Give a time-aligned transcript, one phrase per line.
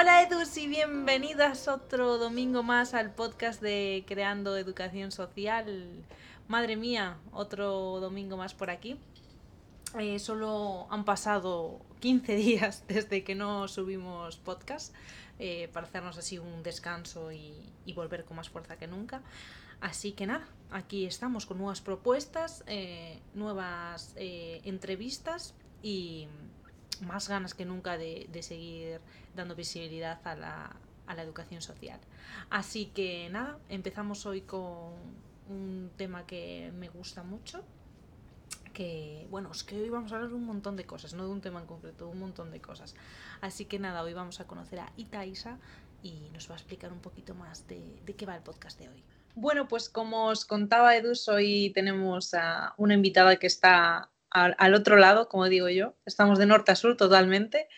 [0.00, 6.04] Hola Edus y bienvenidas otro domingo más al podcast de Creando Educación Social.
[6.46, 8.96] Madre mía, otro domingo más por aquí.
[9.98, 14.94] Eh, solo han pasado 15 días desde que no subimos podcast
[15.40, 17.52] eh, para hacernos así un descanso y,
[17.96, 19.22] volver con más fuerza que nunca.
[19.80, 26.28] Así que nada, aquí estamos con nuevas propuestas, eh, nuevas entrevistas y
[27.02, 29.00] más ganas que nunca de, seguir
[29.34, 32.00] dando visibilidad a la, a la educación social.
[32.50, 34.92] Así que nada, empezamos hoy con
[35.48, 37.64] un tema que me gusta mucho,
[38.72, 41.32] que, bueno, es que hoy vamos a hablar de un montón de cosas, no de
[41.32, 42.94] un tema en concreto, un montón de cosas.
[43.40, 45.58] Así que nada, hoy vamos a conocer a Itaisa
[46.02, 48.88] y nos va a explicar un poquito más de, de qué va el podcast de
[48.88, 49.02] hoy.
[49.34, 54.96] Bueno, pues como os contaba Edus, hoy tenemos a una invitada que está al, otro
[54.96, 55.94] lado, como digo yo.
[56.06, 57.68] Estamos de norte a sur totalmente.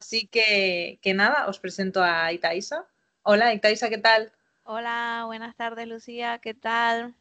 [0.00, 2.86] Así que, que nada, os presento a Itaisa.
[3.22, 4.32] Hola, Itaisa, ¿qué tal?
[4.64, 7.14] Hola, buenas tardes, Lucía, ¿qué tal?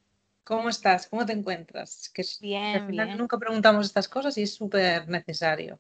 [0.44, 1.08] ¿Cómo estás?
[1.08, 2.09] ¿Cómo te encuentras?
[2.09, 3.17] Que, bien, bien.
[3.17, 5.80] Nunca preguntamos estas cosas y es súper necesario.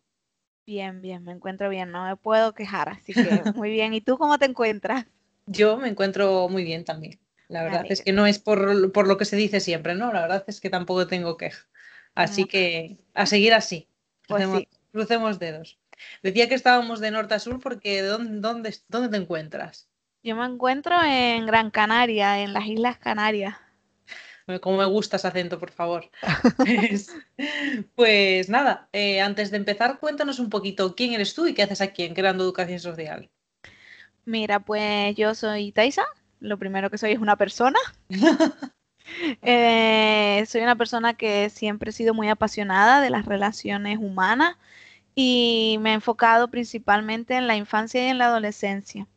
[0.65, 3.21] Bien, bien, me encuentro bien, no me puedo quejar, así que
[3.55, 3.93] muy bien.
[3.93, 5.05] ¿Y tú cómo te encuentras?
[5.45, 7.19] Yo me encuentro muy bien también.
[7.47, 10.11] La verdad es que no es por, por, lo que se dice siempre, ¿no?
[10.11, 11.67] La verdad es que tampoco tengo queja.
[12.15, 13.87] Así que a seguir así.
[14.27, 14.47] Pues
[14.91, 15.77] crucemos, dedos.
[16.23, 19.87] Decía que estábamos de norte a sur porque ¿dónde, dónde, dónde te encuentras?
[20.23, 23.55] Yo me encuentro en Gran Canaria, en las Islas Canarias.
[24.61, 26.09] Como me gusta ese acento, por favor.
[26.57, 27.11] pues,
[27.95, 31.81] pues nada, eh, antes de empezar, cuéntanos un poquito quién eres tú y qué haces
[31.81, 33.29] aquí en Creando Educación Social.
[34.23, 36.05] Mira, pues yo soy Taisa.
[36.39, 37.79] Lo primero que soy es una persona.
[39.41, 44.57] Eh, soy una persona que siempre he sido muy apasionada de las relaciones humanas
[45.15, 49.07] y me he enfocado principalmente en la infancia y en la adolescencia.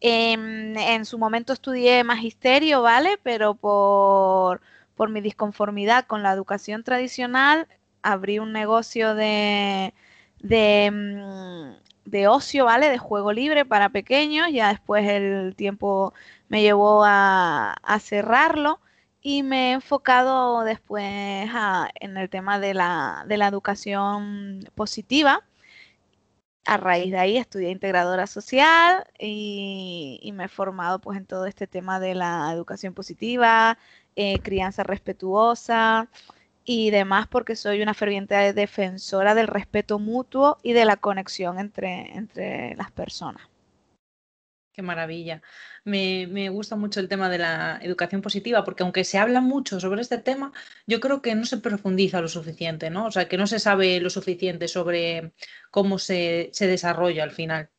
[0.00, 3.18] En, su momento estudié magisterio, ¿vale?
[3.22, 4.60] Pero por,
[5.08, 7.68] mi disconformidad con la educación tradicional,
[8.02, 9.94] abrí un negocio de,
[10.40, 12.90] de, mm, de ocio, ¿vale?
[12.90, 14.48] De juego libre para pequeños.
[14.52, 16.12] Ya después el tiempo
[16.48, 18.80] me llevó a cerrarlo
[19.26, 21.02] y me he enfocado después
[22.00, 25.42] en el tema de la, educación positiva.
[26.66, 31.66] A raíz de ahí estudié integradora social y, me he formado pues en todo este
[31.66, 33.78] tema de la educación positiva,
[34.16, 36.08] eh, crianza respetuosa
[36.64, 42.14] y demás porque soy una ferviente defensora del respeto mutuo y de la conexión entre,
[42.16, 43.53] entre las personas.
[44.74, 45.40] Qué maravilla.
[45.84, 49.78] Me, me, gusta mucho el tema de la educación positiva, porque aunque se habla mucho
[49.78, 50.52] sobre este tema,
[50.88, 53.06] yo creo que no se profundiza lo suficiente, ¿no?
[53.06, 55.32] O sea, que no se sabe lo suficiente sobre
[55.70, 57.70] cómo se, se desarrolla al final.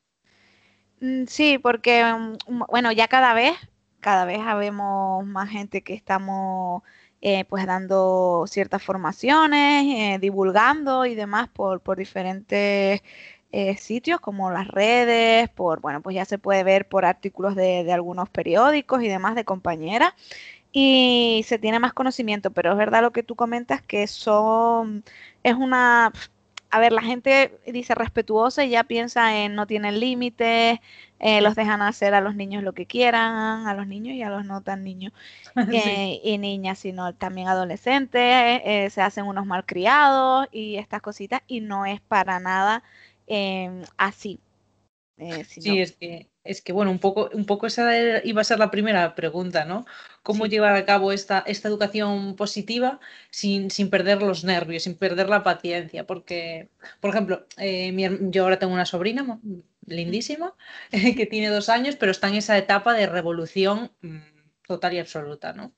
[1.02, 3.58] Mm, sí, porque, mm, bueno, ya cada vez,
[4.00, 6.82] cada vez habemos más gente que estamos
[7.22, 13.02] eh, pues dando ciertas formaciones, eh, divulgando y demás por, por diferentes
[13.58, 17.90] eh, sitios como las redes, por, bueno, pues ya se puede ver por artículos de,
[17.94, 20.14] algunos periódicos y demás de compañeras
[20.74, 25.06] y se tiene más conocimiento, pero es verdad lo que tú comentas que son,
[25.42, 26.12] es una,
[26.70, 30.80] a ver, la gente dice respetuosa y ya piensa en no tienen límites,
[31.20, 34.30] eh, los dejan hacer a los niños lo que quieran, a los niños y a
[34.30, 35.14] los no tan niños
[35.72, 41.86] eh, y niñas, sino también adolescentes, se hacen unos malcriados y estas cositas y no
[41.86, 42.84] es para nada
[43.28, 44.40] Em, así.
[45.18, 48.60] Eh, sí, es que, es que, bueno, un poco, un poco esa iba a ser
[48.60, 49.86] la primera pregunta, ¿no?
[50.24, 53.00] ¿Cómo llevar a cabo esta, esta educación positiva
[53.30, 56.06] sin, sin, perder los nervios, sin perder la paciencia?
[56.06, 56.70] Porque,
[57.00, 57.96] por ejemplo, eh,
[58.32, 59.40] yo ahora tengo una sobrina
[59.86, 60.54] lindísima
[60.92, 64.18] que tiene dos años, pero está en esa etapa de revolución mm,
[64.68, 65.74] total y absoluta, ¿no?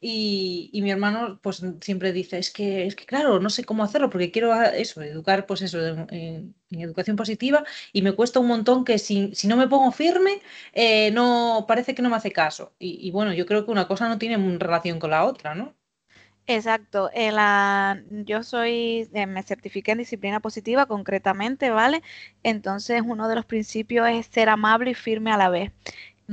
[0.00, 4.10] Y, mi hermano pues siempre dice, es que, es que claro, no sé cómo hacerlo
[4.10, 8.98] porque quiero eso, educar pues eso, en, educación positiva y me cuesta un montón que
[8.98, 10.40] si, no me pongo firme,
[10.72, 12.74] eh, no, parece que no me hace caso.
[12.78, 15.74] Y, bueno, yo creo que una cosa no tiene relación con la otra, ¿no?
[16.48, 17.10] Exacto.
[17.14, 22.02] la, yo soy, eh, me certifiqué en disciplina positiva concretamente, ¿vale?
[22.44, 25.72] Entonces uno de los principios es ser amable y firme a la vez.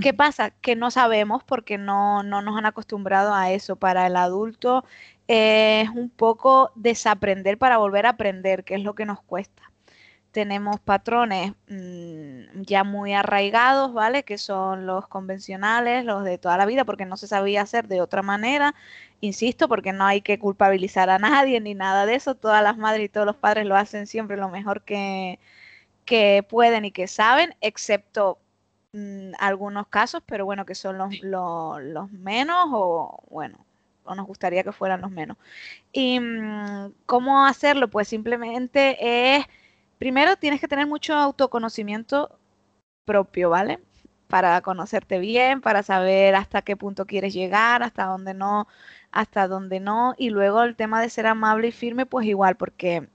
[0.01, 0.49] ¿Qué pasa?
[0.49, 3.75] Que no sabemos porque no, no nos han acostumbrado a eso.
[3.75, 4.85] Para el adulto
[5.27, 9.63] es un poco desaprender para volver a aprender, que es lo que nos cuesta.
[10.31, 14.23] Tenemos patrones mm, ya muy arraigados, ¿vale?
[14.23, 18.01] Que son los convencionales, los de toda la vida, porque no se sabía hacer de
[18.01, 18.73] otra manera.
[19.21, 22.35] Insisto, porque no hay que culpabilizar a nadie ni nada de eso.
[22.35, 25.39] Todas las madres y todos los padres lo hacen siempre lo mejor que,
[26.05, 28.39] que pueden y que saben, excepto
[28.93, 33.65] mm, algunos casos, pero bueno, que son los, los, menos o bueno,
[34.05, 35.37] o nos gustaría que fueran los menos.
[35.91, 37.89] ¿Y mm, cómo hacerlo?
[37.89, 39.45] Pues simplemente es,
[39.99, 42.37] primero tienes que tener mucho autoconocimiento
[43.05, 43.79] propio, ¿vale?
[44.27, 48.67] Para conocerte bien, para saber hasta qué punto quieres llegar, hasta dónde no,
[49.11, 50.15] hasta dónde no.
[50.17, 53.07] Y luego el tema de ser amable y firme, pues igual, porque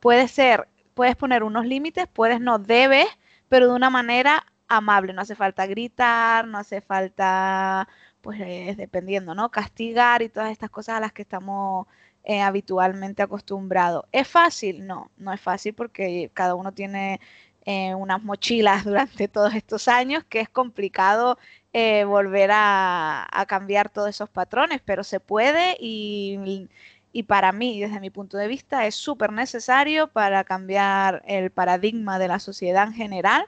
[0.00, 3.06] puede ser, puedes poner unos límites, puedes no, debes,
[3.48, 5.12] pero de una manera amable.
[5.12, 7.88] No hace falta gritar, no hace falta,
[8.20, 9.50] pues es dependiendo, ¿no?
[9.50, 11.86] Castigar y todas estas cosas a las que estamos
[12.24, 14.04] eh, habitualmente acostumbrados.
[14.12, 14.86] ¿Es fácil?
[14.86, 17.20] No, no es fácil porque cada uno tiene
[17.64, 21.38] eh, unas mochilas durante todos estos años que es complicado
[21.72, 26.68] eh, volver a, cambiar todos esos patrones, pero se puede y,
[27.12, 32.18] y para mí, desde mi punto de vista, es súper necesario para cambiar el paradigma
[32.18, 33.46] de la sociedad en general.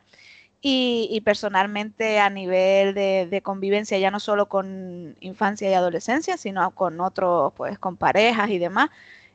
[0.62, 7.00] Y, personalmente a nivel de, convivencia, ya no solo con infancia y adolescencia, sino con
[7.00, 8.90] otros, pues con parejas y demás,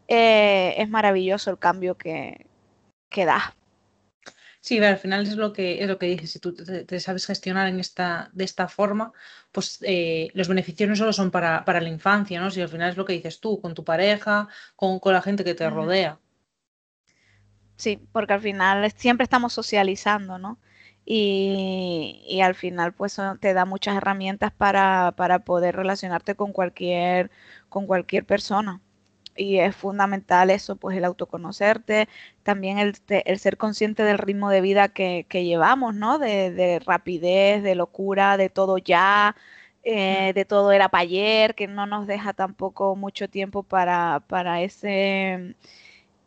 [0.07, 2.45] eh, es maravilloso el cambio que,
[3.09, 3.55] que da.
[4.65, 6.31] Sí, al final es lo que es lo que dices.
[6.31, 9.13] Si tú te, sabes gestionar en esta, de esta forma,
[9.51, 12.49] pues eh, los beneficios no solo son para, la infancia, ¿no?
[12.49, 15.53] Si al final es lo que dices tú, con tu pareja, con, la gente que
[15.53, 16.17] te rodea.
[17.75, 20.57] Sí, porque al final siempre estamos socializando, ¿no?
[21.05, 27.31] Y, y al final pues te da muchas herramientas para, para poder relacionarte con cualquier,
[27.69, 28.81] con cualquier persona
[29.35, 32.07] y es fundamental eso, pues el autoconocerte,
[32.43, 32.95] también el,
[33.39, 36.19] ser consciente del ritmo de vida que, llevamos, ¿no?
[36.19, 39.35] De, rapidez, de locura, de todo ya,
[39.83, 44.61] eh, de todo era para ayer, que no nos deja tampoco mucho tiempo para, para
[44.61, 45.55] ese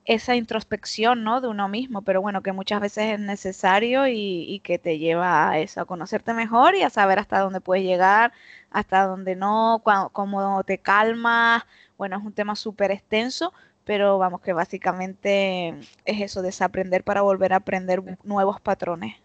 [0.09, 1.43] esa introspección, ¿no?
[1.43, 5.59] De uno mismo, pero bueno, que muchas veces es necesario y, que te lleva a
[5.61, 8.33] eso, a conocerte mejor y a saber hasta dónde puedes llegar,
[8.71, 9.83] hasta dónde no,
[10.13, 11.65] cómo te calmas,
[11.99, 13.53] bueno, es un tema súper extenso,
[13.85, 15.69] pero vamos que básicamente
[16.07, 19.17] es eso, desaprender para volver a aprender nuevos patrones.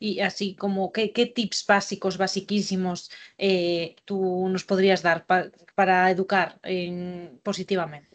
[0.00, 5.26] Y así como, ¿qué, tips básicos, basiquísimos eh, tú nos podrías dar
[5.76, 6.58] para educar
[7.44, 8.11] positivamente?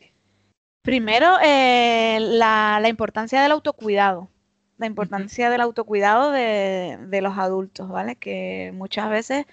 [0.88, 4.30] Primero, eh, la, importancia del autocuidado,
[4.78, 8.16] la importancia del autocuidado de, de, los adultos, ¿vale?
[8.16, 9.45] Que muchas veces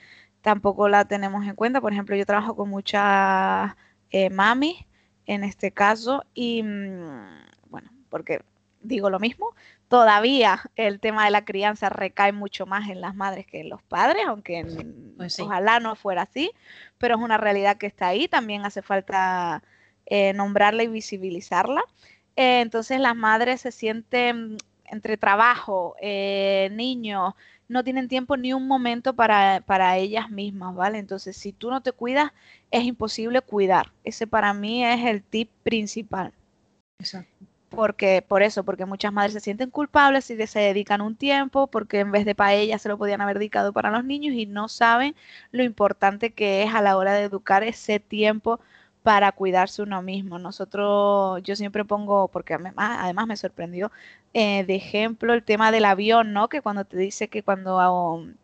[0.42, 1.80] tampoco la tenemos en cuenta.
[1.80, 3.74] Por ejemplo, yo trabajo con muchas
[4.12, 4.86] eh, mami
[5.26, 8.44] en este caso y mm, bueno, porque
[8.80, 9.56] digo lo mismo,
[9.88, 13.82] todavía el tema de la crianza recae mucho más en las madres que en los
[13.82, 14.64] padres, aunque
[15.16, 16.52] pues ojalá no fuera así,
[16.96, 19.64] pero es una realidad que está ahí, también hace falta
[20.06, 21.82] eh, nombrarla y visibilizarla.
[22.36, 24.56] Eh, entonces las madres se sienten
[24.86, 25.96] entre trabajo,
[26.70, 27.34] niños,
[27.68, 30.98] no tienen tiempo ni un momento para, para, ellas mismas, ¿vale?
[30.98, 32.32] Entonces, si tú no te cuidas,
[32.70, 33.92] es imposible cuidar.
[34.04, 36.32] Ese para mí es el tip principal.
[36.98, 37.30] Exacto.
[37.70, 42.00] Porque, por eso, porque muchas madres se sienten culpables y se dedican un tiempo, porque
[42.00, 44.68] en vez de para ellas se lo podían haber dedicado para los niños y no
[44.68, 45.16] saben
[45.50, 48.60] lo importante que es a la hora de educar ese tiempo
[49.04, 50.38] para cuidarse uno mismo.
[50.38, 53.92] Nosotros, yo siempre pongo, porque además me sorprendió,
[54.32, 56.48] eh, de ejemplo el tema del avión, ¿no?
[56.48, 58.34] Que cuando te dice que cuando um,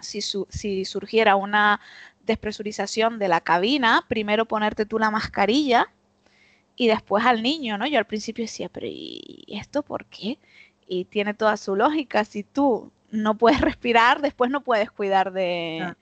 [0.00, 1.80] si, si surgiera una
[2.24, 5.92] despresurización de la cabina, primero ponerte tú la mascarilla
[6.76, 7.86] y después al niño, ¿no?
[7.86, 10.38] Yo al principio decía, pero ¿y esto por qué?
[10.88, 12.24] Y tiene toda su lógica.
[12.24, 15.96] Si tú no puedes respirar, después no puedes cuidar de, ah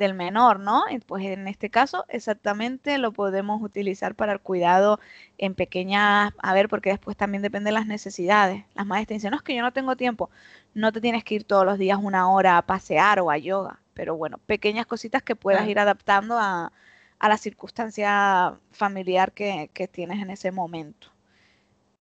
[0.00, 0.82] del menor, ¿no?
[1.06, 4.98] Pues en este caso exactamente lo podemos utilizar para el cuidado
[5.38, 8.64] en pequeñas, a ver, porque después también depende de las necesidades.
[8.74, 10.30] Las madres te dicen, no, es que yo no tengo tiempo,
[10.74, 13.80] no te tienes que ir todos los días una hora a pasear o a yoga,
[13.94, 16.72] pero bueno, pequeñas cositas que puedas ir adaptando a,
[17.20, 21.08] la circunstancia familiar que, que tienes en ese momento.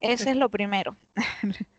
[0.02, 0.96] Ese es lo primero.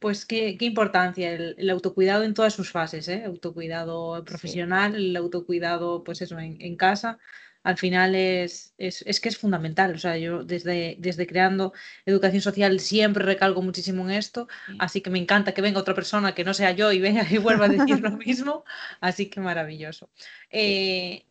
[0.00, 3.22] Pues qué, importancia el, autocuidado en todas sus fases, ¿eh?
[3.26, 7.18] autocuidado profesional, el autocuidado, pues eso, en, casa,
[7.62, 9.94] al final es, es, que es fundamental.
[9.94, 11.74] O sea, yo desde, desde creando
[12.06, 16.34] educación social siempre recalco muchísimo en esto, así que me encanta que venga otra persona
[16.34, 18.64] que no sea yo y venga y vuelva a decir lo mismo,
[19.02, 20.08] así que maravilloso.
[20.48, 21.26] Eh,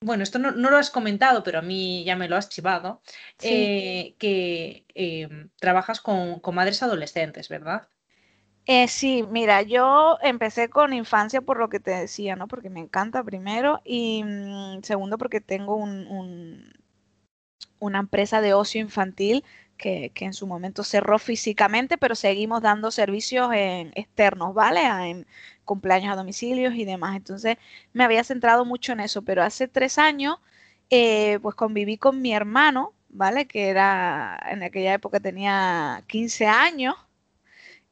[0.00, 3.02] bueno, esto no, lo has comentado, pero a mí ya me lo has chivado,
[3.42, 7.88] eh, que em, trabajas con, con madres adolescentes, ¿verdad?
[8.66, 12.48] Eh, sí, mira, yo empecé con infancia por lo que te decía, ¿no?
[12.48, 16.72] Porque me encanta primero y mm, segundo porque tengo un,
[17.78, 19.44] una empresa de ocio infantil
[19.76, 24.82] que, en su momento cerró físicamente, pero seguimos dando servicios en, externos, ¿vale?
[25.10, 25.26] En
[25.64, 27.16] cumpleaños a domicilios y demás.
[27.16, 27.56] Entonces
[27.92, 30.38] me había centrado mucho en eso, pero hace tres años,
[30.90, 33.46] eh, pues conviví con mi hermano, ¿vale?
[33.46, 36.94] Que era, en aquella época tenía 15 años.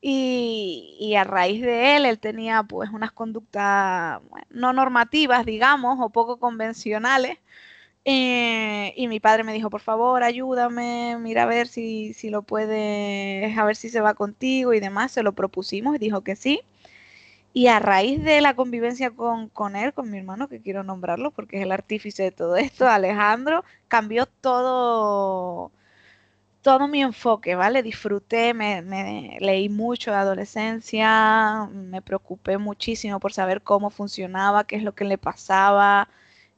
[0.04, 6.38] Y, a raíz de él, él tenía pues unas conductas no normativas, digamos, o poco
[6.38, 7.38] convencionales,
[8.04, 12.42] eh, y mi padre me dijo, por favor, ayúdame, mira a ver si, si lo
[12.42, 15.12] puedes, a ver si se va contigo y demás.
[15.12, 16.62] Se lo propusimos y dijo que sí.
[17.54, 21.30] Y a raíz de la convivencia con, con, él, con mi hermano, que quiero nombrarlo
[21.32, 25.71] porque es el artífice de todo esto, Alejandro, cambió todo,
[26.62, 27.83] todo mi enfoque, ¿vale?
[27.83, 34.76] Disfruté, me, me leí mucho de adolescencia, me preocupé muchísimo por saber cómo funcionaba, qué
[34.76, 36.09] es lo que le pasaba,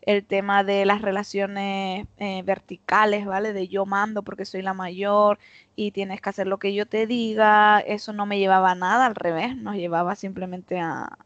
[0.03, 3.53] el tema de las relaciones eh, verticales, ¿vale?
[3.53, 5.39] De yo mando porque soy la mayor
[5.77, 9.07] y tienes que hacer lo que yo te diga, eso no me llevaba a nada,
[9.07, 11.19] al revés, nos llevaba simplemente a,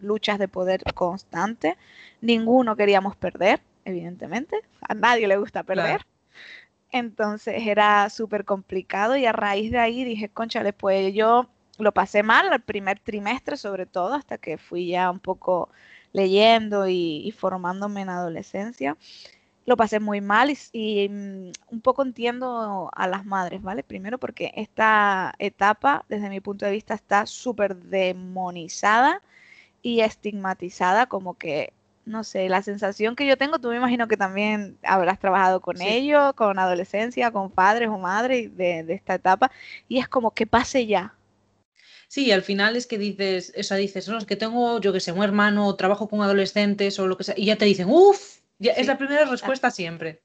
[0.00, 1.76] luchas de poder constante.
[2.20, 6.04] Ninguno queríamos perder, evidentemente, a nadie le gusta perder.
[6.94, 11.48] Entonces era súper complicado y a raíz de ahí dije, concha, después yo
[11.78, 15.70] lo pasé mal el primer trimestre sobre todo, hasta que fui ya un poco
[16.12, 18.96] leyendo y, formándome en adolescencia.
[19.66, 23.82] Lo pasé muy mal y, mm, un poco entiendo a las madres, ¿vale?
[23.82, 29.20] Primero porque esta etapa, desde mi punto de vista, está súper demonizada
[29.82, 31.72] y estigmatizada, como que,
[32.06, 35.80] no sé, la sensación que yo tengo, tú me imagino que también habrás trabajado con
[35.82, 39.50] ellos, con adolescencia, con padres o madres de, de esta etapa,
[39.88, 41.14] y es como que pase ya,
[42.08, 45.10] Sí, al final es que dices, esa dices, no, es que tengo, yo que sé,
[45.10, 48.86] un hermano, trabajo con adolescentes o lo que sea, y ya te dicen, uff, es
[48.86, 50.22] la primera respuesta siempre.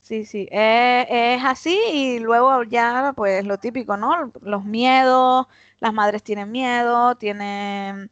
[0.00, 4.32] Sí, sí, es así y luego ya pues lo típico, ¿no?
[4.40, 5.46] Los miedos,
[5.80, 8.10] las madres tienen miedo, tienen,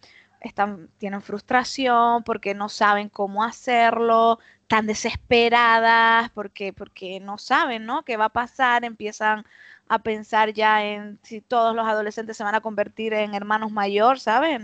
[0.49, 8.03] están, tienen frustración porque no saben cómo hacerlo, tan desesperadas porque, porque no saben, ¿no?
[8.05, 8.85] ¿Qué va a pasar?
[8.85, 9.45] Empiezan
[9.89, 14.19] a pensar ya en si todos los adolescentes se van a convertir en hermanos mayor,
[14.19, 14.61] ¿sabes?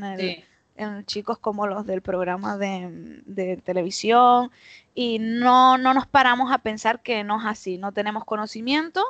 [0.77, 4.51] En, chicos como los del programa de, televisión
[4.95, 9.05] y no, no nos paramos a pensar que no es así, no tenemos conocimiento,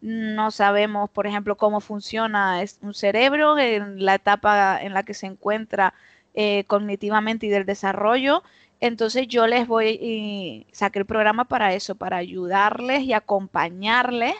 [0.00, 5.26] no sabemos, por ejemplo, cómo funciona un cerebro en la etapa en la que se
[5.26, 5.94] encuentra
[6.34, 8.42] eh, cognitivamente y del desarrollo.
[8.80, 14.34] Entonces yo les voy y saqué el programa para eso, para ayudarles y acompañarles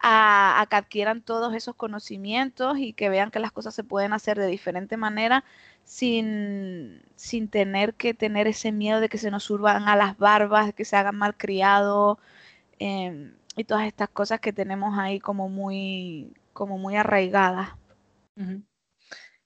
[0.00, 4.38] a, que adquieran todos esos conocimientos y que vean que las cosas se pueden hacer
[4.38, 5.44] de diferente manera
[5.84, 10.72] sin, sin tener que tener ese miedo de que se nos surban a las barbas,
[10.74, 12.18] que se hagan mal criados
[12.78, 17.70] em, y todas estas cosas que tenemos ahí como muy, como muy arraigadas.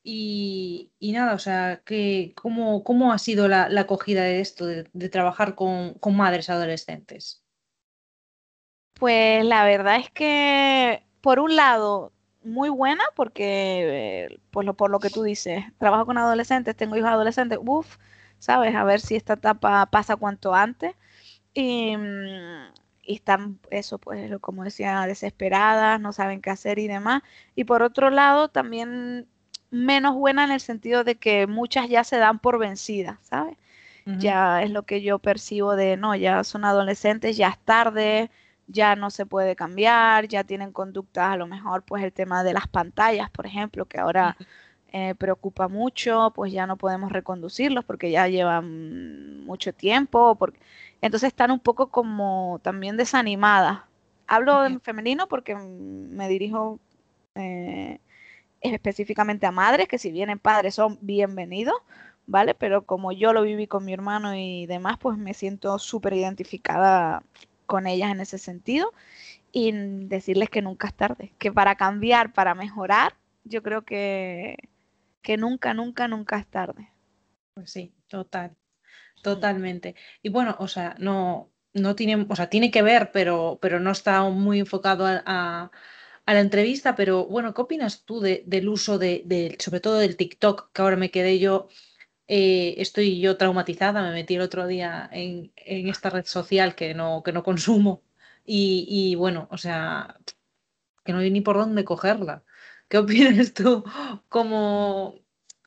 [0.05, 5.55] Y, nada, o sea, que, ¿cómo, ¿cómo ha sido la, acogida de esto, de, trabajar
[5.55, 7.45] con, con madres adolescentes?
[8.95, 12.13] Pues la verdad es que, por un lado,
[12.45, 17.11] muy buena porque, pues lo, por lo que tú dices, trabajo con adolescentes, tengo hijos
[17.11, 17.97] adolescentes, uff,
[18.39, 18.75] ¿sabes?
[18.75, 20.95] A ver si esta etapa pasa cuanto antes.
[21.55, 22.73] Y, mm,
[23.05, 27.23] y están, eso, pues, como decía, desesperadas, no saben qué hacer y demás.
[27.55, 29.29] Y por otro lado, también
[29.73, 33.57] menos buena en el sentido de que muchas ya se dan por vencidas, ¿sabes?
[34.05, 38.31] Ya es lo que yo percibo de, no, ya son adolescentes, ya es tarde,
[38.67, 42.53] ya no se puede cambiar, ya tienen conductas, a lo mejor pues el tema de
[42.53, 44.37] las pantallas, por ejemplo, que ahora
[44.93, 50.59] eh, preocupa mucho, pues ya no podemos reconducirlos porque ya llevan mucho tiempo, porque...
[51.01, 53.81] entonces están un poco como también desanimadas.
[54.27, 56.81] Hablo en femenino porque me dirijo
[57.37, 58.01] eh,
[58.63, 61.77] específicamente a madres, que si vienen padres son bienvenidos,
[62.27, 62.55] ¿vale?
[62.55, 67.23] Pero como yo lo viví con mi hermano y demás, pues me siento súper identificada
[67.67, 68.93] con ellas en ese sentido
[69.53, 73.15] y decirles que nunca es tarde, que para cambiar, para mejorar,
[73.45, 74.57] yo creo que,
[75.21, 76.91] que nunca, nunca, nunca es tarde.
[77.55, 78.57] Pues sí, total,
[79.23, 79.95] totalmente.
[80.23, 83.91] Y bueno, o sea, no, no tiene, o sea, tiene que ver, pero, pero no
[83.91, 85.71] está muy enfocado a,
[86.27, 90.83] la entrevista, pero bueno, ¿qué opinas tú del uso de, sobre todo del TikTok, que
[90.83, 91.69] ahora me quedé yo
[92.29, 97.23] eh, estoy yo traumatizada, me metí el otro día en, esta red social que no,
[97.23, 98.03] que no consumo
[98.45, 100.17] y, bueno, o sea,
[101.05, 102.43] que no hay ni por dónde cogerla.
[102.89, 103.85] ¿Qué opinas tú?
[104.29, 105.15] ¿Cómo,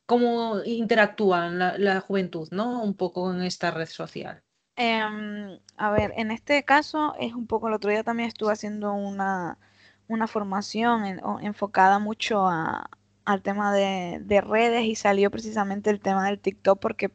[0.05, 2.81] cómo interactúa la, juventud, ¿no?
[2.83, 4.41] Un poco en esta red social.
[4.77, 8.93] Em, a ver, en este caso es un poco, el otro día también estuve haciendo
[8.93, 9.57] una,
[10.07, 16.79] una formación enfocada mucho al tema de, redes y salió precisamente el tema del TikTok
[16.79, 17.11] porque,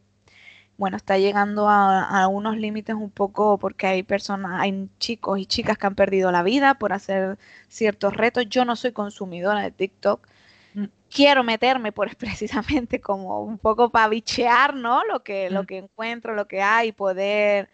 [0.77, 5.79] bueno, está llegando a, unos límites un poco porque hay personas, hay chicos y chicas
[5.79, 8.47] que han perdido la vida por hacer ciertos retos.
[8.49, 10.27] Yo no soy consumidora de TikTok.
[10.75, 10.85] Mm.
[11.11, 15.05] Quiero meterme por precisamente como un poco para bichear, ¿no?
[15.05, 15.67] Lo que, lo mm.
[15.67, 17.71] que encuentro, lo que hay, poder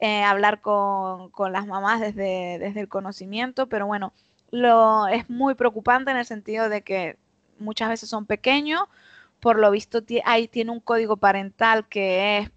[0.00, 4.12] eh, hablar con, con, las mamás desde, desde el conocimiento, pero bueno,
[4.50, 7.16] lo, es muy preocupante en el sentido de que
[7.58, 8.82] muchas veces son pequeños,
[9.40, 12.50] por lo visto ahí tiene un código parental que es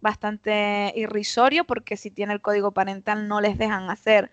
[0.00, 4.30] bastante irrisorio porque si tiene el código parental no les dejan hacer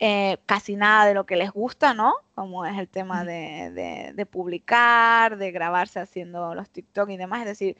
[0.00, 2.14] eh, casi nada de lo que les gusta, ¿no?
[2.34, 7.46] Como es el tema de, de, publicar, de grabarse haciendo los TikTok y demás, es
[7.46, 7.76] decir,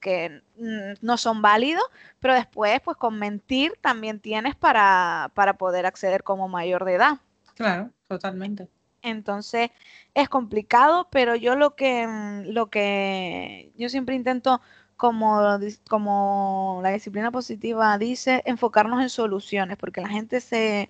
[0.00, 1.84] que no son válidos,
[2.18, 7.20] pero después, pues con mentir también tienes para, para poder acceder como mayor de edad.
[7.60, 8.70] Claro, totalmente.
[9.02, 9.70] Entonces
[10.14, 14.62] es complicado, pero yo lo que, mm, lo que yo siempre intento,
[14.96, 15.58] como,
[15.90, 20.88] como la disciplina positiva dice, enfocarnos en soluciones, porque la gente se,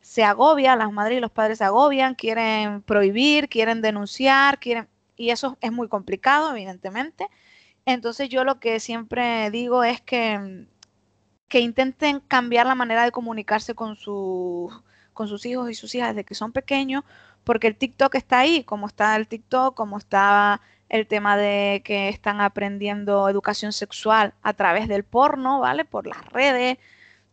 [0.00, 5.30] se agobia, las madres y los padres se agobian, quieren prohibir, quieren denunciar, quieren, y
[5.30, 7.28] eso es muy complicado, evidentemente.
[7.86, 10.68] Entonces yo lo que siempre digo es que,
[11.48, 14.72] que intenten cambiar la manera de comunicarse con sus
[15.16, 17.02] con sus hijos y sus hijas desde que son pequeños,
[17.42, 22.08] porque el TikTok está ahí, como está el TikTok, como está el tema de que
[22.08, 25.84] están aprendiendo educación sexual a través del porno, ¿vale?
[25.84, 26.78] Por las redes.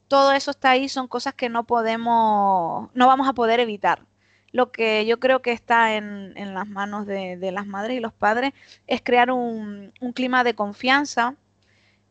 [0.08, 4.06] Todo eso está ahí, son cosas que no podemos, no vamos a poder evitar.
[4.52, 8.54] Lo que yo creo que está en, las manos de, las madres y los padres
[8.88, 11.36] es crear un, un clima de confianza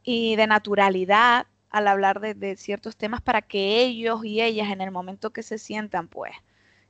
[0.03, 4.91] y de naturalidad al hablar de, ciertos temas para que ellos y ellas en el
[4.91, 6.33] momento que se sientan, pues,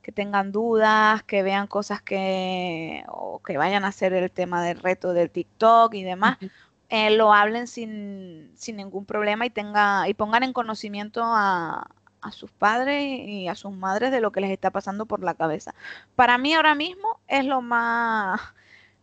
[0.03, 4.81] que tengan dudas, que vean cosas que, o que vayan a hacer el tema del
[4.81, 6.39] reto del TikTok y demás,
[6.89, 11.89] eh, lo hablen sin, sin, ningún problema y, tenga, y pongan en conocimiento a,
[12.21, 15.35] a sus padres y a sus madres de lo que les está pasando por la
[15.35, 15.75] cabeza.
[16.17, 18.41] Para mí ahora mismo es lo más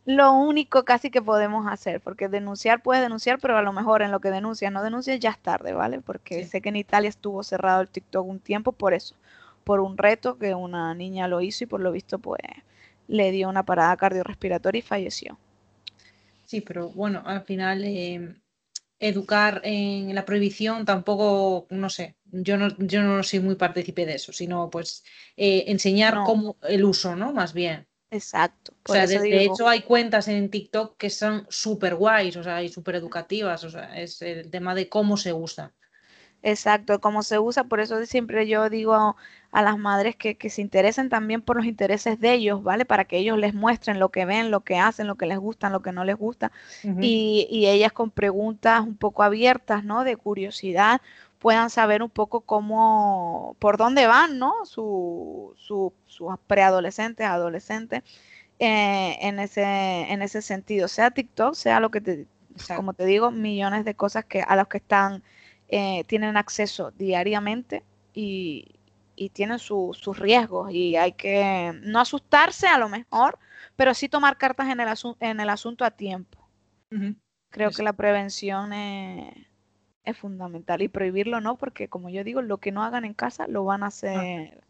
[0.09, 4.09] lo único casi que podemos hacer, porque denunciar puedes denunciar, pero a lo mejor en
[4.09, 6.01] lo que denuncias, no denuncias, ya es tarde, ¿vale?
[6.01, 9.13] Porque sé que en Italia estuvo cerrado el TikTok un tiempo por eso,
[9.63, 12.41] por un reto que una niña lo hizo y por lo visto pues
[13.07, 15.37] le dio una parada cardiorrespiratoria y falleció.
[16.43, 18.41] Sí, pero bueno, al final em,
[18.97, 24.15] educar en la prohibición tampoco, no sé, yo no, yo no soy muy partícipe de
[24.15, 25.03] eso, sino pues
[25.37, 27.31] eh, enseñar cómo el uso, ¿no?
[27.31, 27.88] Más bien.
[28.11, 28.73] Exacto.
[28.87, 32.69] O sea, de, hecho hay cuentas en TikTok que son súper guays, o sea, y
[32.69, 35.71] súper educativas, o sea, es el tema de cómo se usa.
[36.41, 39.15] Exacto, cómo se usa, por eso siempre yo digo
[39.51, 42.85] a, las madres que, se interesen también por los intereses de ellos, ¿vale?
[42.85, 45.69] Para que ellos les muestren lo que ven, lo que hacen, lo que les gusta,
[45.69, 46.51] lo que no les gusta,
[47.01, 50.05] y, y ellas con preguntas un poco abiertas, ¿no?
[50.05, 51.01] De curiosidad,
[51.39, 54.65] puedan saber un poco cómo, por dónde van, ¿no?
[54.65, 58.03] Su, sus preadolescentes, adolescentes,
[58.59, 62.27] eh, en, ese, en ese sentido, sea TikTok, sea lo que te,
[62.75, 65.23] como te digo, millones de cosas que a las que están,
[65.69, 68.79] eh, tienen acceso diariamente y,
[69.15, 73.39] y tienen sus riesgos y hay que no asustarse a lo mejor,
[73.75, 76.49] pero sí tomar cartas en el, en el asunto a tiempo.
[77.49, 79.48] Creo que la prevención es
[80.09, 80.81] es fundamental.
[80.81, 83.83] Y prohibirlo no, porque como yo digo, lo que no hagan en casa lo van
[83.83, 84.63] a hacer.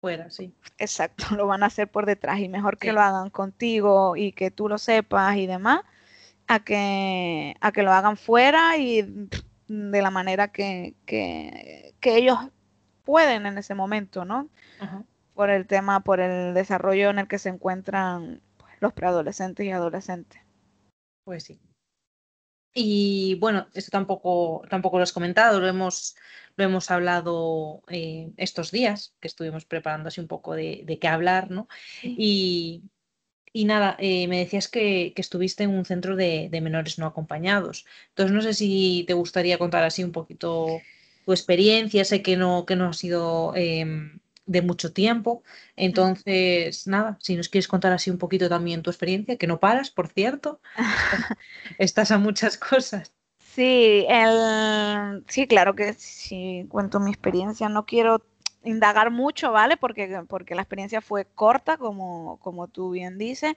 [0.00, 0.54] Fuera, sí.
[0.78, 2.40] Exacto, lo van a hacer por detrás.
[2.40, 5.82] Y mejor que lo hagan contigo y que tú lo sepas y demás,
[6.48, 9.28] a que, a que lo hagan fuera y
[9.68, 12.38] de la manera que, que, ellos
[13.04, 14.48] pueden en ese momento, ¿no?
[15.34, 19.70] Por el tema, por el desarrollo en el que se encuentran pues, los preadolescentes y
[19.70, 20.40] adolescentes.
[21.24, 21.60] Pues sí.
[22.72, 26.16] Y bueno, esto tampoco, tampoco lo has comentado, lo hemos,
[26.56, 31.50] lo hemos hablado eh, estos días, que estuvimos preparando así un poco de, qué hablar,
[31.50, 31.68] ¿no?
[32.02, 32.84] Y,
[33.54, 37.86] nada, eh, me decías que, estuviste en un centro de, menores no acompañados.
[38.10, 40.80] Entonces, no sé si te gustaría contar así un poquito
[41.24, 42.04] tu experiencia.
[42.04, 44.19] Sé que no, que no ha sido em,
[44.50, 45.44] de mucho tiempo.
[45.76, 49.90] Entonces, nada, si nos quieres contar así un poquito también tu experiencia, que no paras,
[49.90, 50.60] por cierto,
[51.78, 53.12] estás a muchas cosas.
[53.38, 57.68] Sí, el, sí, claro que sí, cuento mi experiencia.
[57.68, 58.24] No quiero
[58.64, 59.76] indagar mucho, ¿vale?
[59.76, 63.54] Porque, porque la experiencia fue corta, como, como tú bien dices.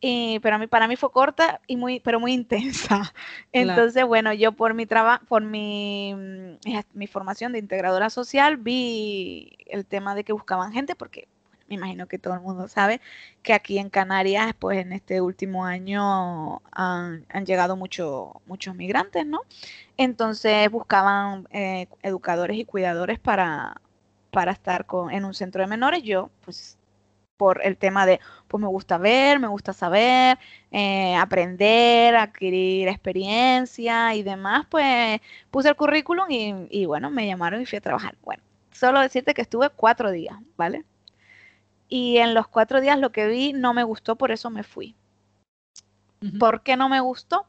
[0.00, 3.14] Y, pero a mí, para mí fue corta y muy, pero muy intensa.
[3.52, 9.56] Entonces, bueno, yo por mi trabajo, por mi, mm, mi formación de integradora social, vi
[9.66, 11.28] el tema de que buscaban gente, porque
[11.68, 13.00] me imagino que todo el mundo sabe
[13.42, 19.40] que aquí en Canarias, pues en este último año han, llegado mucho, muchos migrantes, ¿no?
[19.96, 23.80] Entonces buscaban eh, educadores y cuidadores para,
[24.30, 26.02] para estar con, en un centro de menores.
[26.02, 26.78] Yo, pues
[27.36, 30.38] por el tema de, pues me gusta ver, me gusta saber,
[30.70, 35.20] eh, aprender, adquirir experiencia y demás, pues
[35.50, 38.16] puse el currículum y, y, bueno, me llamaron y fui a trabajar.
[38.22, 40.84] Bueno, solo decirte que estuve cuatro días, ¿vale?
[41.88, 44.94] Y en los cuatro días lo que vi no me gustó, por eso me fui.
[46.38, 47.46] ¿Por qué no me gustó?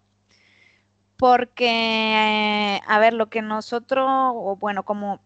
[1.17, 5.19] Porque, a ver, lo que nosotros, o bueno, como,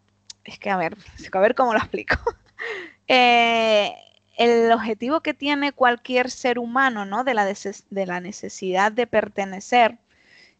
[0.46, 0.96] es que a ver,
[1.34, 2.16] a ver cómo lo explico.
[3.08, 3.94] eh,
[4.42, 7.24] el objetivo que tiene cualquier ser humano, ¿no?
[7.24, 9.98] De la, necesidad de pertenecer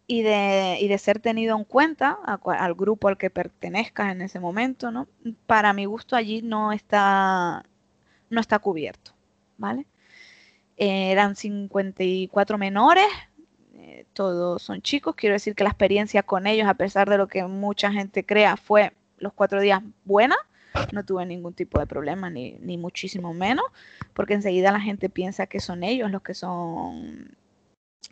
[0.08, 5.08] y de, ser tenido en cuenta al grupo al que pertenezcas en ese momento, ¿no?
[5.48, 7.66] Para mi gusto allí no está,
[8.30, 9.14] no está cubierto,
[9.58, 9.86] ¿vale?
[10.78, 13.06] eran 54 menores,
[13.76, 17.28] eh, todos son chicos, quiero decir que la experiencia con ellos, a pesar de lo
[17.28, 20.36] que mucha gente crea, fue los cuatro días buena,
[20.92, 23.66] no tuve ningún tipo de problema, ni, muchísimo menos,
[24.14, 27.36] porque enseguida la gente piensa que son ellos los que son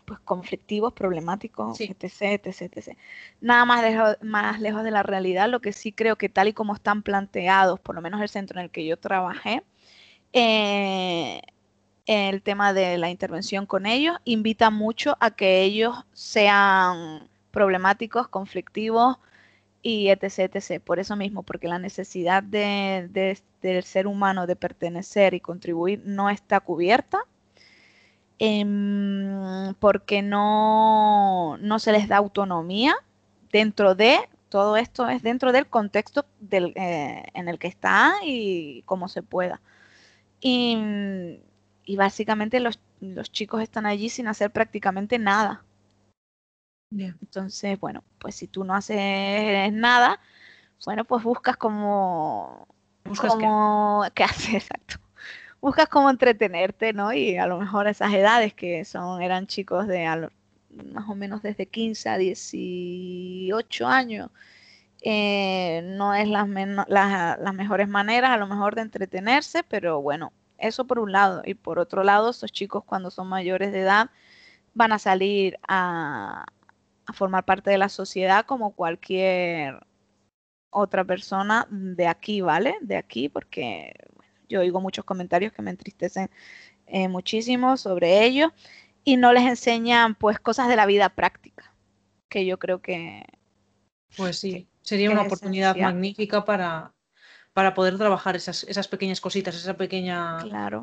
[0.06, 2.98] pues conflictivos, problemáticos, etc, etc, etc.
[3.42, 6.54] Nada más lejos, más lejos de la realidad, lo que sí creo que tal y
[6.54, 9.64] como están planteados, por lo menos el centro en el que yo trabajé,
[10.34, 11.42] eh,
[12.06, 19.18] el tema de la intervención con ellos invita mucho a que ellos sean problemáticos, conflictivos,
[19.82, 20.82] y etc, etc.
[20.84, 26.30] Por eso mismo, porque la necesidad de, del ser humano de pertenecer y contribuir no
[26.30, 27.20] está cubierta,
[28.40, 32.96] em, porque no, no se les da autonomía
[33.52, 34.18] dentro de,
[34.50, 39.62] todo esto es dentro del contexto eh, en el que está y como se pueda.
[40.42, 41.40] Y,
[41.86, 45.64] y básicamente los, los chicos están allí sin hacer prácticamente nada.
[46.92, 50.20] Entonces, bueno, pues si tú no haces nada,
[50.86, 52.68] bueno, pues buscas como...
[53.06, 54.24] ¿Buscas como, qué?
[54.24, 54.56] hacer?
[54.62, 54.98] Exacto.
[55.62, 57.12] Buscas como entretenerte, ¿no?
[57.14, 60.30] Y a lo mejor esas edades que son eran chicos de
[60.94, 64.30] más o menos desde 15 a 18 años,
[65.02, 70.86] eh, no es las, las mejores maneras a lo mejor de entretenerse, pero bueno, eso
[70.86, 71.42] por un lado.
[71.46, 74.10] Y por otro lado, estos chicos cuando son mayores de edad
[74.74, 76.46] van a salir a,
[77.10, 79.80] a formar parte de la sociedad como cualquier
[80.70, 82.76] otra persona de aquí, ¿vale?
[82.82, 83.94] De aquí, porque
[84.48, 86.30] yo oigo muchos comentarios que me entristecen
[86.86, 88.54] eh, muchísimo sobre ello
[89.04, 91.74] y no les enseñan pues cosas de la vida práctica,
[92.30, 93.24] que yo creo que...
[94.16, 96.94] Pues sí, sería una oportunidad magnífica para,
[97.54, 100.38] para poder trabajar esas, esas pequeñas cositas, esa pequeña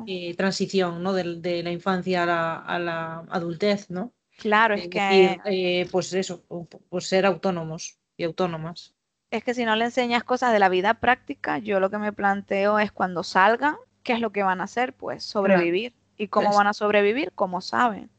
[0.07, 1.13] eh, transición ¿no?
[1.13, 4.13] de, de, la infancia a la, a la adultez, ¿no?
[4.37, 5.39] Claro, es, que...
[5.45, 6.43] Eh, pues eso,
[6.89, 8.95] pues ser autónomos y autónomas.
[9.31, 12.13] Es que si no le enseñas cosas de la vida práctica, yo lo que me
[12.13, 14.93] planteo es cuando salgan, ¿qué es lo que van a hacer?
[14.93, 15.93] Pues sobrevivir.
[16.17, 17.31] ¿Y cómo van a sobrevivir?
[17.33, 18.09] Como saben.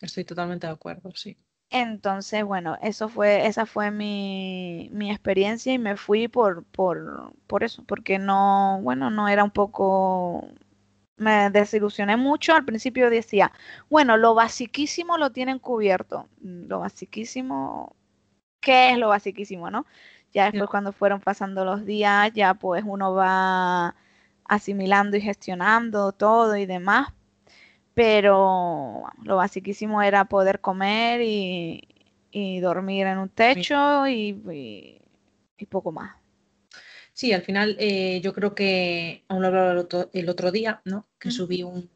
[0.00, 1.38] Estoy totalmente de acuerdo, sí.
[1.70, 7.64] Entonces, bueno, eso fue, esa fue mi, mi experiencia y me fui por, por, por
[7.64, 10.48] eso, porque no, bueno, no era un poco
[11.16, 12.54] me desilusioné mucho.
[12.54, 13.52] Al principio decía,
[13.88, 16.28] bueno, lo basiquísimo lo tienen cubierto.
[16.40, 17.96] Mm, lo basiquísimo,
[18.60, 19.86] ¿qué es lo basiquísimo, no?
[20.32, 23.94] Ya después cuando fueron pasando los días, ya pues uno va
[24.44, 27.08] asimilando y gestionando todo y demás.
[27.94, 31.82] Pero lo basiquísimo era poder comer y,
[32.60, 35.00] dormir en un techo y
[35.70, 36.16] poco más.
[37.16, 39.72] Sí, al final eh, yo creo que, aún lo hablaba
[40.12, 41.08] el otro, día, ¿no?
[41.18, 41.90] que subí un,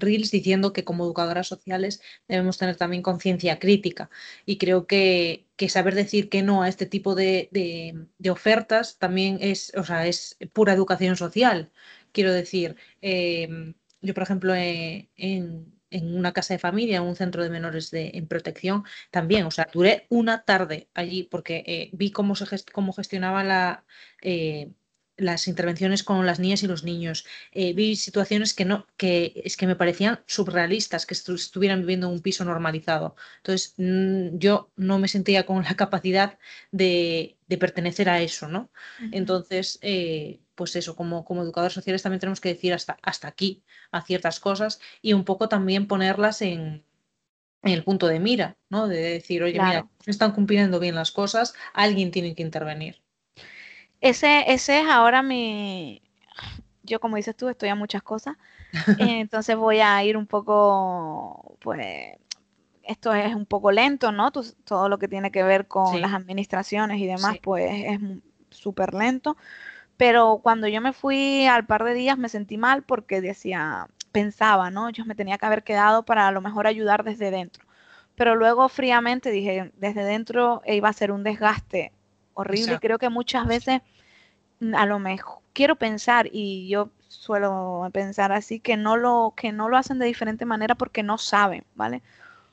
[0.00, 4.10] Reels diciendo que como educadoras sociales debemos tener también conciencia crítica
[4.44, 9.84] y creo que, saber decir que no a este tipo de, ofertas también es, o
[9.84, 11.70] sea, es pura educación social.
[12.12, 17.16] Quiero decir, em, yo por ejemplo eh, en, en una casa de familia, en un
[17.16, 21.90] centro de menores de, en protección, también, o sea, duré una tarde allí porque eh,
[21.92, 23.84] vi cómo, se cómo gestionaba la,
[24.22, 24.72] eh,
[25.16, 27.26] las intervenciones con las niñas y los niños.
[27.52, 32.14] Eh, vi situaciones que no, que es que me parecían surrealistas, que estuvieran viviendo en
[32.14, 33.16] un piso normalizado.
[33.38, 36.38] Entonces, mm, yo no me sentía con la capacidad
[36.70, 38.70] de, pertenecer a eso, ¿no?
[39.12, 43.62] Entonces, eh, pues eso, como, como educadores sociales también tenemos que decir hasta, hasta aquí
[43.90, 46.82] a ciertas cosas y un poco también ponerlas en,
[47.62, 48.88] el punto de mira, ¿no?
[48.88, 53.02] De decir, oye, mira, no están cumpliendo bien las cosas, alguien tiene que intervenir.
[54.02, 56.02] Ese, ese es ahora mi,
[56.82, 58.36] yo como dices tú, estoy a muchas cosas,
[58.98, 62.18] entonces voy a ir un poco, pues,
[62.82, 64.32] esto es un poco lento, ¿no?
[64.32, 68.00] todo lo que tiene que ver con las administraciones y demás, pues es
[68.50, 69.36] súper lento,
[69.96, 74.70] pero cuando yo me fui al par de días me sentí mal porque decía, pensaba,
[74.72, 74.90] ¿no?
[74.90, 77.64] Yo me tenía que haber quedado para a lo mejor ayudar desde dentro.
[78.16, 81.92] Pero luego fríamente dije, desde dentro iba a ser un desgaste
[82.34, 82.78] horrible.
[82.80, 83.80] Creo que muchas veces
[84.60, 89.52] mm, a lo mejor quiero pensar y yo suelo pensar así que no lo que
[89.52, 92.02] no lo hacen de diferente manera porque no saben, ¿vale?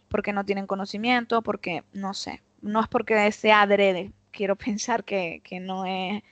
[0.10, 4.12] Porque no tienen conocimiento, porque no sé, no es porque sea adrede.
[4.32, 6.24] Quiero pensar que, que no es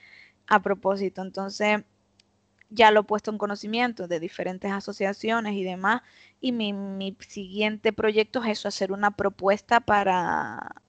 [0.46, 1.22] a propósito.
[1.22, 1.82] Entonces,
[2.70, 6.02] ya lo he puesto en conocimiento de diferentes asociaciones y demás.
[6.40, 10.82] Y mi, mi siguiente proyecto es eso, hacer una propuesta para,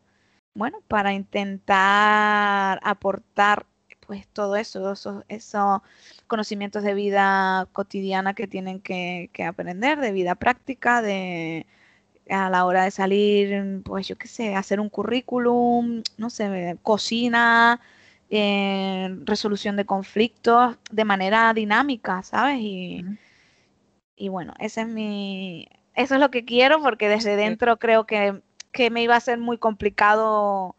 [0.60, 3.66] bueno, para intentar aportar
[4.06, 4.94] pues todo eso,
[5.30, 5.82] esos,
[6.28, 11.66] conocimientos de vida cotidiana que tienen que, aprender, de vida práctica, de
[12.30, 17.80] a la hora de salir, pues yo qué sé, hacer un currículum, no sé, cocina,
[18.30, 22.60] eh, resolución de conflictos de manera dinámica, ¿sabes?
[22.60, 23.06] Y,
[24.16, 28.42] y bueno, ese es mi, eso es lo que quiero porque desde dentro creo que
[28.72, 30.76] que me iba a ser muy complicado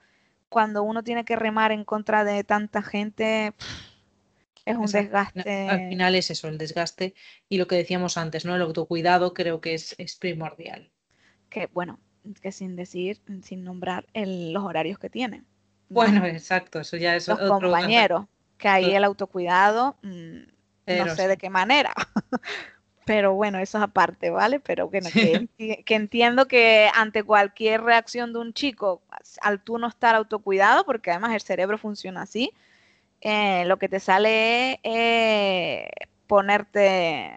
[0.49, 3.55] cuando uno tiene que remar en contra de tanta gente.
[4.67, 5.69] Es un desgaste.
[5.69, 7.15] Al final es eso, el desgaste
[7.49, 8.55] y lo que decíamos antes, ¿no?
[8.55, 10.91] El autocuidado creo que es, primordial.
[11.49, 11.99] Que bueno,
[12.43, 15.45] que sin decir, sin nombrar los horarios que tiene.
[15.89, 18.27] Bueno, exacto, eso ya es los compañeros,
[18.59, 20.39] que ahí el autocuidado, mm,
[20.87, 21.93] no sé de qué manera,
[23.11, 24.61] pero bueno, eso es aparte, ¿vale?
[24.61, 29.03] Pero bueno, que, entiendo que ante cualquier reacción de un chico,
[29.43, 32.53] al tú no estar autocuidado, porque además el cerebro funciona así,
[33.21, 35.89] eh, lo que te sale es
[36.29, 37.33] ponerte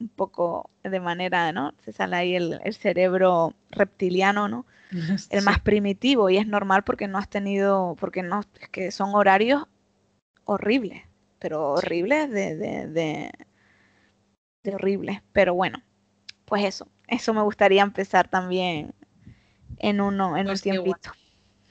[0.00, 1.74] un poco de manera, ¿no?
[1.84, 4.64] Se sale ahí el, cerebro reptiliano, ¿no?
[5.28, 9.14] El más primitivo y es normal porque no has tenido, porque no, es que son
[9.14, 9.66] horarios
[10.46, 11.02] horribles,
[11.38, 13.30] pero horribles de de
[14.72, 15.22] horrible.
[15.32, 15.82] Pero bueno,
[16.44, 18.94] pues eso, eso me gustaría empezar también
[19.78, 21.12] en uno, en un pues tiempito.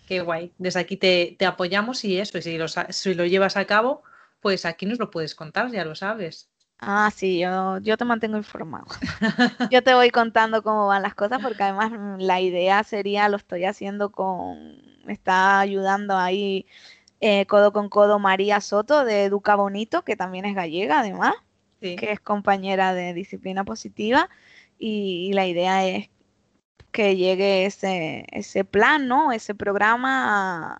[0.08, 0.52] Qué guay.
[0.58, 4.04] Desde aquí te, apoyamos y eso, y si lo, si lo llevas a cabo,
[4.42, 6.50] pues aquí nos lo puedes contar, ya lo sabes.
[6.80, 8.86] Ah, sí, yo, yo te mantengo informado.
[9.72, 13.64] yo te voy contando cómo van las cosas porque además la idea sería, lo estoy
[13.64, 16.66] haciendo con, me está ayudando ahí
[17.22, 21.36] eh, codo con codo María Soto de Educa Bonito, que también es gallega además
[21.84, 24.30] que es compañera de disciplina positiva,
[24.78, 26.10] y, la idea es
[26.92, 29.32] que llegue ese, ese plan, ¿no?
[29.32, 30.78] Ese programa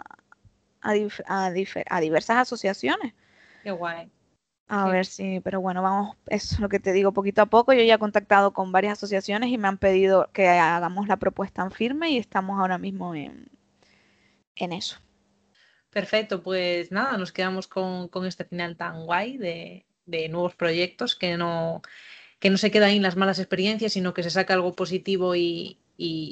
[0.82, 0.94] a,
[1.28, 3.14] a, diversas asociaciones.
[3.64, 4.12] Qué guay.
[4.68, 7.74] A ver si, pero bueno, vamos, eso es lo que te digo poquito a poco.
[7.74, 11.62] Yo ya he contactado con varias asociaciones y me han pedido que hagamos la propuesta
[11.62, 13.48] en firme y estamos ahora mismo en,
[14.56, 14.98] en eso.
[15.90, 21.16] Perfecto, pues nada, nos quedamos con, con este final tan guay de, de nuevos proyectos,
[21.16, 21.82] que no,
[22.40, 25.36] que no se queda ahí en las malas experiencias, sino que se saca algo positivo
[25.36, 25.80] y,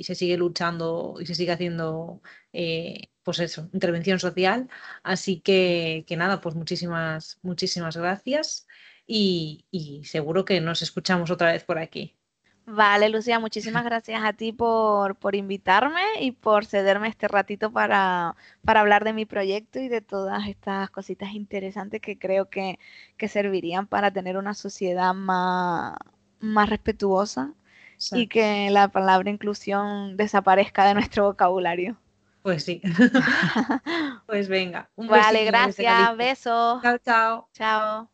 [0.03, 2.21] se sigue luchando y se sigue haciendo,
[2.53, 4.69] eh, pues eso, intervención social.
[5.03, 8.67] Así que, que, nada, pues muchísimas, muchísimas gracias
[9.07, 12.20] y, y seguro que nos escuchamos otra vez por aquí.
[12.65, 18.35] Vale, Lucía, muchísimas gracias a ti por, por invitarme y por cederme este ratito para,
[18.63, 22.79] para, hablar de mi proyecto y de todas estas cositas interesantes que creo que,
[23.17, 25.95] que servirían para tener una sociedad más,
[26.39, 27.53] más respetuosa
[28.13, 31.97] y que la palabra inclusión desaparezca de nuestro vocabulario.
[32.41, 32.81] Pues sí.
[34.25, 34.89] pues venga.
[34.95, 36.17] Un vale, gracias.
[36.17, 36.81] Besos.
[36.81, 37.47] Chao, chao.
[37.53, 38.10] Chao.